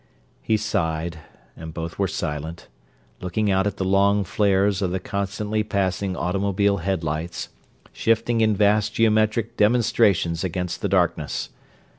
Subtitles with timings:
[0.41, 1.19] He sighed;
[1.55, 2.67] and both were silent,
[3.21, 7.49] looking out at the long flares of the constantly passing automobile headlights,
[7.93, 11.49] shifting in vast geometric demonstrations against the darkness.